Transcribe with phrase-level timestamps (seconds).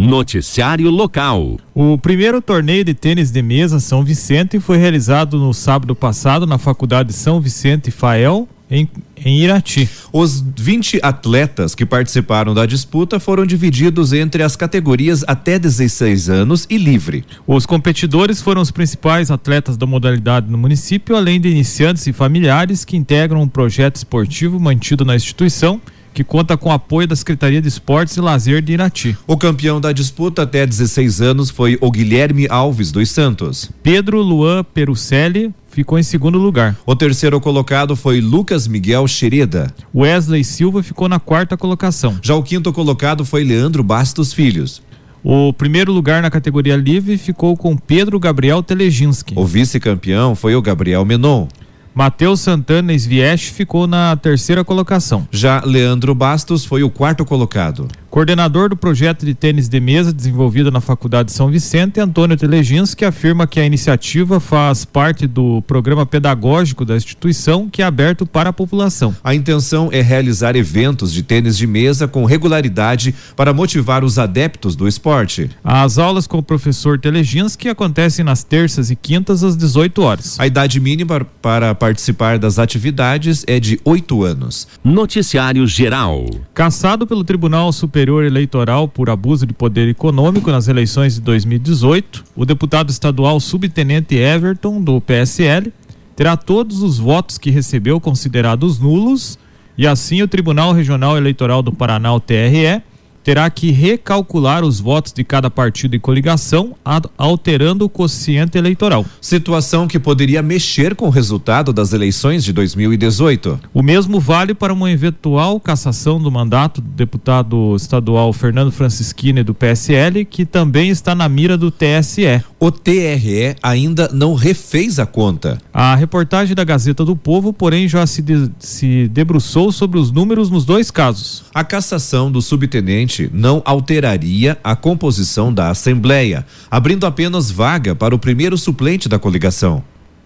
[0.00, 1.58] Noticiário local.
[1.74, 6.56] O primeiro torneio de tênis de mesa São Vicente foi realizado no sábado passado na
[6.56, 8.88] Faculdade São Vicente Fael, em,
[9.22, 9.90] em, Irati.
[10.10, 16.66] Os 20 atletas que participaram da disputa foram divididos entre as categorias até 16 anos
[16.70, 17.22] e livre.
[17.46, 22.86] Os competidores foram os principais atletas da modalidade no município, além de iniciantes e familiares
[22.86, 25.78] que integram um projeto esportivo mantido na instituição
[26.12, 29.16] que conta com apoio da Secretaria de Esportes e Lazer de Irati.
[29.26, 33.70] O campeão da disputa até 16 anos foi o Guilherme Alves dos Santos.
[33.82, 36.76] Pedro Luan Perucelli ficou em segundo lugar.
[36.84, 39.72] O terceiro colocado foi Lucas Miguel Xereda.
[39.94, 42.18] Wesley Silva ficou na quarta colocação.
[42.22, 44.82] Já o quinto colocado foi Leandro Bastos Filhos.
[45.22, 49.34] O primeiro lugar na categoria livre ficou com Pedro Gabriel Teleginski.
[49.36, 51.46] O vice-campeão foi o Gabriel Menon.
[51.94, 55.26] Matheus Santana Sviesch ficou na terceira colocação.
[55.30, 57.88] Já Leandro Bastos foi o quarto colocado.
[58.10, 63.46] Coordenador do projeto de tênis de mesa desenvolvido na Faculdade São Vicente, Antônio Telegins, afirma
[63.46, 68.52] que a iniciativa faz parte do programa pedagógico da instituição que é aberto para a
[68.52, 69.14] população.
[69.22, 74.74] A intenção é realizar eventos de tênis de mesa com regularidade para motivar os adeptos
[74.74, 75.48] do esporte.
[75.62, 80.40] As aulas com o professor Telegins que acontecem nas terças e quintas às 18 horas.
[80.40, 84.68] A idade mínima para participar das atividades é de 8 anos.
[84.84, 86.26] Noticiário Geral.
[86.54, 92.24] Caçado pelo Tribunal Superior Superior Eleitoral por abuso de poder econômico nas eleições de 2018,
[92.36, 95.72] o deputado estadual subtenente Everton, do PSL,
[96.14, 99.38] terá todos os votos que recebeu considerados nulos
[99.78, 102.82] e assim o Tribunal Regional Eleitoral do Paraná, o TRE,
[103.22, 106.74] terá que recalcular os votos de cada partido e coligação,
[107.16, 109.04] alterando o quociente eleitoral.
[109.20, 113.60] Situação que poderia mexer com o resultado das eleições de 2018.
[113.72, 119.54] O mesmo vale para uma eventual cassação do mandato do deputado estadual Fernando Francischini do
[119.54, 122.42] PSL, que também está na mira do TSE.
[122.58, 125.58] O TRE ainda não refez a conta.
[125.72, 130.50] A reportagem da Gazeta do Povo, porém, já se, de, se debruçou sobre os números
[130.50, 131.44] nos dois casos.
[131.54, 138.18] A cassação do subtenente não alteraria a composição da Assembleia, abrindo apenas vaga para o
[138.18, 139.82] primeiro suplente da coligação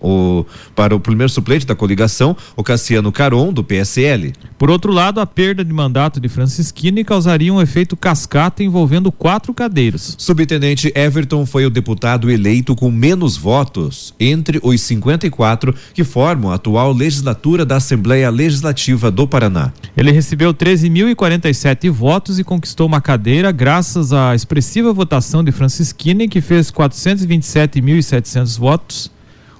[0.00, 4.32] o, para o primeiro suplente da coligação, o Cassiano Caron, do PSL.
[4.58, 9.52] Por outro lado, a perda de mandato de Francisquini causaria um efeito cascata envolvendo quatro
[9.52, 10.14] cadeiras.
[10.18, 16.54] Subtenente Everton foi o deputado eleito com menos votos entre os 54 que formam a
[16.54, 19.72] atual legislatura da Assembleia Legislativa do Paraná.
[19.96, 26.40] Ele recebeu 13.047 votos e conquistou uma cadeira graças à expressiva votação de Francisquini, que
[26.40, 29.15] fez 427.700 votos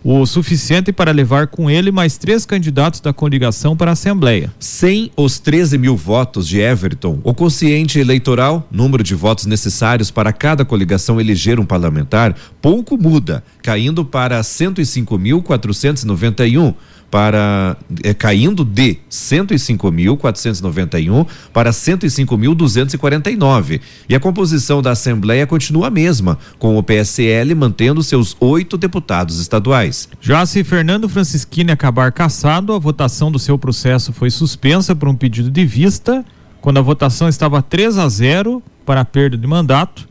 [0.08, 4.54] o suficiente para levar com ele mais três candidatos da coligação para a Assembleia.
[4.56, 10.32] Sem os 13 mil votos de Everton, o quociente eleitoral, número de votos necessários para
[10.32, 16.72] cada coligação eleger um parlamentar, pouco muda, caindo para 105.491
[17.10, 26.38] para é, caindo de 105.491 para 105.249 e a composição da Assembleia continua a mesma,
[26.58, 30.08] com o PSL mantendo seus oito deputados estaduais.
[30.20, 35.14] Já se Fernando Francischini acabar cassado, a votação do seu processo foi suspensa por um
[35.14, 36.24] pedido de vista,
[36.60, 40.08] quando a votação estava 3 a 0 para a perda de mandato.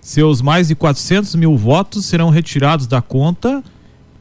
[0.00, 3.62] Seus mais de 400 mil votos serão retirados da conta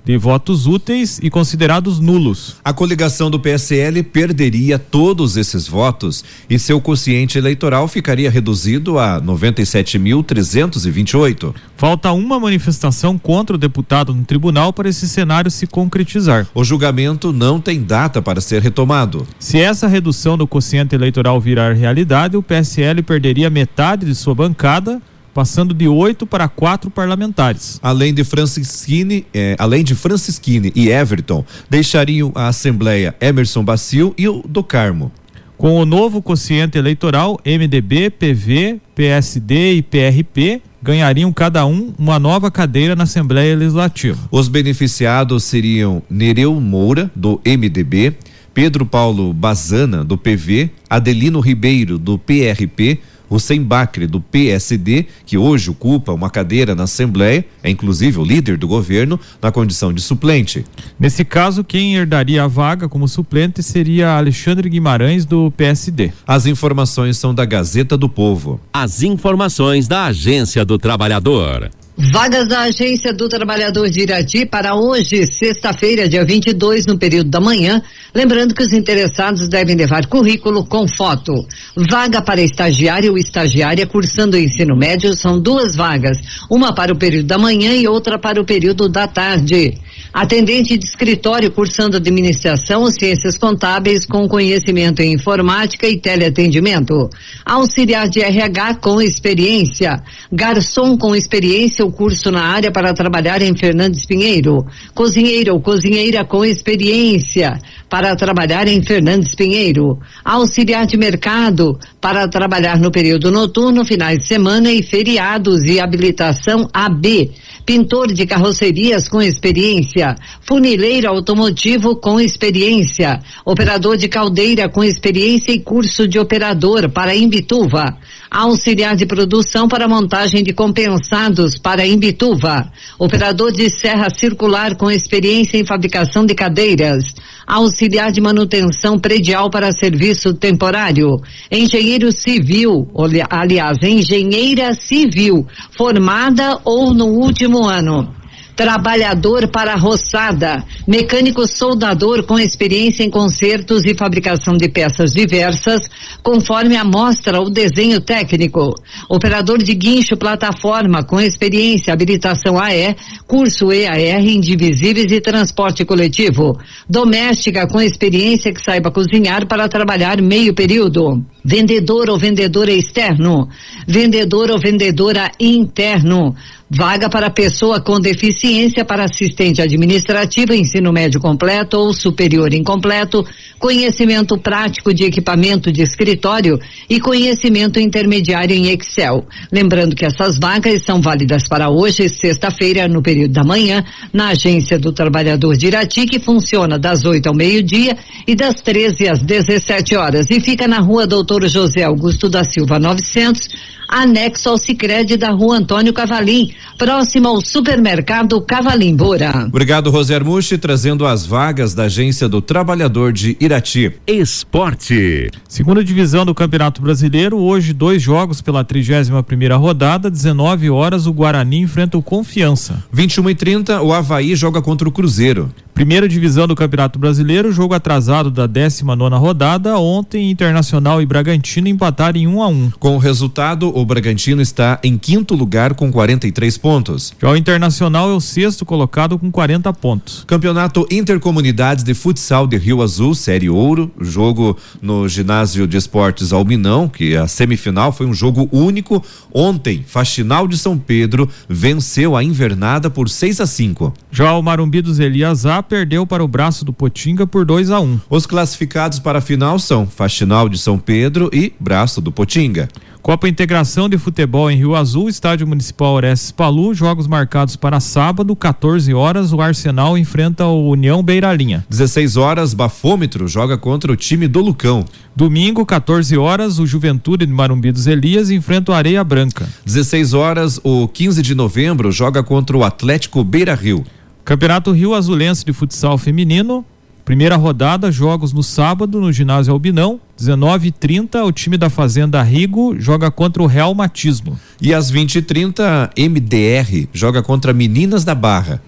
[0.04, 2.56] de votos úteis e considerados nulos.
[2.64, 9.22] A coligação do PSL perderia todos esses votos e seu quociente eleitoral ficaria reduzido a
[9.22, 11.54] 97.328.
[11.78, 16.48] Falta uma manifestação contra o deputado no tribunal para esse cenário se concretizar.
[16.54, 19.26] O julgamento não tem data para ser retomado.
[19.38, 25.02] Se essa redução do quociente eleitoral virar realidade, o PSL perderia metade de sua bancada
[25.40, 27.80] passando de oito para quatro parlamentares.
[27.82, 34.28] Além de Francisquini, eh, além de Francisquini e Everton, deixariam a Assembleia Emerson Bacil e
[34.28, 35.10] o do Carmo.
[35.58, 42.52] Com o novo quociente eleitoral, MDB, PV, PSD e PRP ganhariam cada um uma nova
[42.52, 44.20] cadeira na Assembleia Legislativa.
[44.30, 48.14] Os beneficiados seriam Nereu Moura, do MDB,
[48.54, 53.00] Pedro Paulo Bazana, do PV, Adelino Ribeiro, do PRP,
[53.30, 58.58] Hussein Bacre, do PSD, que hoje ocupa uma cadeira na Assembleia, é inclusive o líder
[58.58, 60.66] do governo, na condição de suplente.
[61.00, 66.12] Nesse caso, quem herdaria a vaga como suplente seria Alexandre Guimarães, do PSD.
[66.26, 68.60] As informações são da Gazeta do Povo.
[68.74, 71.70] As informações da Agência do Trabalhador.
[72.02, 77.42] Vagas da Agência do Trabalhador de Irati para hoje, sexta-feira, dia 22, no período da
[77.42, 77.82] manhã.
[78.16, 81.46] Lembrando que os interessados devem levar currículo com foto.
[81.76, 86.18] Vaga para estagiário ou estagiária cursando o ensino médio são duas vagas,
[86.50, 89.78] uma para o período da manhã e outra para o período da tarde.
[90.14, 97.10] Atendente de escritório cursando administração ou ciências contábeis com conhecimento em informática e teleatendimento.
[97.46, 100.02] Auxiliar de RH com experiência.
[100.32, 104.66] Garçom com experiência ou curso na área para trabalhar em Fernandes Pinheiro.
[104.94, 107.60] Cozinheiro ou cozinheira com experiência
[107.90, 110.00] para trabalhar em Fernandes Pinheiro.
[110.24, 116.70] Auxiliar de mercado para trabalhar no período noturno, finais de semana e feriados e habilitação
[116.72, 117.32] AB
[117.70, 125.60] pintor de carrocerias com experiência, funileiro automotivo com experiência, operador de caldeira com experiência e
[125.60, 127.96] curso de operador para Imbituva,
[128.30, 135.58] auxiliar de produção para montagem de compensados para Imbituva, operador de serra circular com experiência
[135.58, 137.16] em fabricação de cadeiras,
[137.48, 141.20] auxiliar de manutenção predial para serviço temporário,
[141.52, 142.88] engenheiro civil,
[143.30, 148.19] aliás, engenheira civil, formada ou no último ano
[148.60, 155.80] trabalhador para roçada, mecânico soldador com experiência em consertos e fabricação de peças diversas,
[156.22, 158.76] conforme a mostra o desenho técnico,
[159.08, 166.60] operador de guincho plataforma com experiência habilitação AE, curso EAR indivisíveis e transporte coletivo,
[166.90, 173.48] doméstica com experiência que saiba cozinhar para trabalhar meio período, vendedor ou vendedora externo,
[173.88, 176.36] vendedor ou vendedora interno,
[176.72, 183.26] Vaga para pessoa com deficiência para assistente administrativo, ensino médio completo ou superior incompleto,
[183.58, 189.26] conhecimento prático de equipamento de escritório e conhecimento intermediário em Excel.
[189.52, 193.84] Lembrando que essas vagas são válidas para hoje, sexta-feira, no período da manhã,
[194.14, 199.08] na Agência do Trabalhador de Irati, que funciona das 8 ao meio-dia e das 13
[199.08, 200.28] às 17 horas.
[200.30, 205.58] E fica na rua Doutor José Augusto da Silva 900 anexo ao Sicredi da Rua
[205.58, 209.46] Antônio Cavalim, próximo ao supermercado Cavalim Bora.
[209.48, 213.92] Obrigado, Roser Mushi, trazendo as vagas da Agência do Trabalhador de Irati.
[214.08, 215.30] Esporte.
[215.48, 221.14] Segunda divisão do Campeonato Brasileiro, hoje dois jogos pela 31 primeira rodada, 19 horas o
[221.14, 222.84] Guarani enfrenta o Confiança.
[222.92, 225.50] 21 e 30 o Havaí joga contra o Cruzeiro.
[225.80, 229.80] Primeira divisão do Campeonato Brasileiro, jogo atrasado da 19 rodada.
[229.80, 232.72] Ontem, Internacional e Bragantino empataram em 1 um a 1 um.
[232.78, 237.14] Com o resultado, o Bragantino está em quinto lugar com 43 pontos.
[237.18, 240.26] Já o Internacional é o sexto colocado com 40 pontos.
[240.28, 246.90] Campeonato Intercomunidades de Futsal de Rio Azul, Série Ouro, jogo no ginásio de esportes Alminão,
[246.90, 249.02] que a semifinal foi um jogo único.
[249.34, 253.94] Ontem, Faxinal de São Pedro venceu a Invernada por 6 a 5.
[254.12, 257.84] Já o Marumbi dos Eliasap perdeu para o braço do Potinga por 2 a 1
[257.84, 258.00] um.
[258.10, 262.68] Os classificados para a final são Faxinal de São Pedro e Braço do Potinga.
[263.02, 268.36] Copa Integração de Futebol em Rio Azul, Estádio Municipal Orestes Palu, jogos marcados para sábado,
[268.36, 271.66] 14 horas, o Arsenal enfrenta o União Beiralinha.
[271.70, 274.84] 16 horas, Bafômetro joga contra o time do Lucão.
[275.16, 279.48] Domingo, 14 horas, o Juventude de Marumbi dos Elias enfrenta o Areia Branca.
[279.66, 283.86] 16 horas, o 15 de novembro joga contra o Atlético Beira Rio.
[284.30, 286.64] Campeonato Rio Azulense de Futsal Feminino,
[287.04, 293.10] primeira rodada, jogos no sábado no ginásio Albinão, 19h30, o time da Fazenda Rigo joga
[293.10, 294.40] contra o Real Matismo.
[294.62, 298.62] E às 20h30, MDR joga contra Meninas da Barra.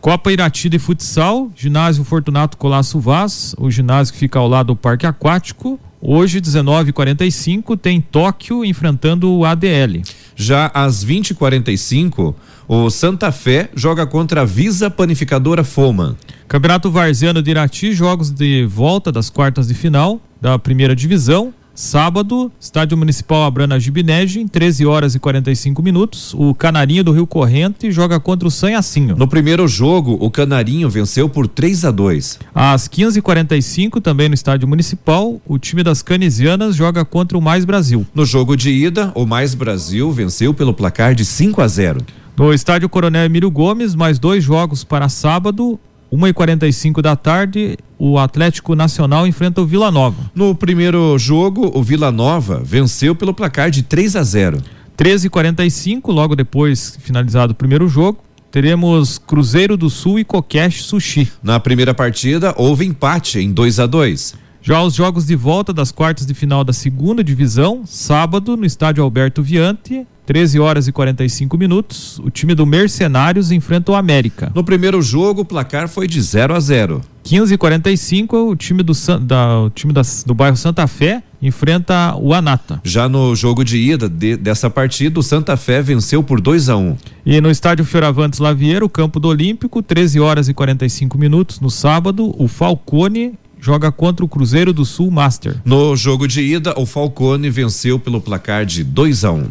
[0.00, 4.76] Copa Irati de Futsal, ginásio Fortunato Colasso Vaz, o ginásio que fica ao lado do
[4.76, 5.78] Parque Aquático.
[6.06, 10.02] Hoje, 19h45, tem Tóquio enfrentando o ADL.
[10.36, 12.34] Já às 20h45,
[12.68, 16.14] o Santa Fé joga contra a Visa Panificadora Foma.
[16.46, 21.54] Campeonato Varziano de Irati, jogos de volta das quartas de final da primeira divisão.
[21.74, 26.32] Sábado, Estádio Municipal Abrana Gibinege, em 13 horas e 45 minutos.
[26.34, 29.16] O Canarinho do Rio Corrente joga contra o Sanhacinho.
[29.16, 32.38] No primeiro jogo, o Canarinho venceu por 3 a 2.
[32.54, 38.06] Às 15h45, também no Estádio Municipal, o time das Canisianas joga contra o Mais Brasil.
[38.14, 42.00] No jogo de ida, o Mais Brasil venceu pelo placar de 5 a 0.
[42.36, 45.78] No estádio Coronel Emílio Gomes, mais dois jogos para sábado.
[46.12, 50.30] 1h45 da tarde, o Atlético Nacional enfrenta o Vila Nova.
[50.34, 54.62] No primeiro jogo, o Vila Nova venceu pelo placar de 3 a 0.
[54.96, 58.18] 13h45, logo depois finalizado o primeiro jogo,
[58.50, 61.30] teremos Cruzeiro do Sul e Kokesh Sushi.
[61.42, 64.34] Na primeira partida, houve empate em 2 a 2.
[64.62, 69.02] Já os jogos de volta das quartas de final da segunda divisão, sábado, no estádio
[69.02, 74.50] Alberto Viante, 13 horas e 45 minutos, o time do Mercenários enfrenta o América.
[74.54, 77.00] No primeiro jogo, o placar foi de 0 a 0.
[77.22, 82.14] 15 e 45 o time do, da, o time da, do bairro Santa Fé enfrenta
[82.16, 82.80] o Anata.
[82.84, 86.76] Já no jogo de ida de, dessa partida, o Santa Fé venceu por 2 a
[86.76, 86.96] 1 um.
[87.24, 92.34] E no estádio Fioravantes Lavieiro, campo do Olímpico, 13 horas e 45 minutos, no sábado,
[92.38, 95.56] o Falcone joga contra o Cruzeiro do Sul Master.
[95.64, 99.46] No jogo de ida, o Falcone venceu pelo placar de 2 a 1 um.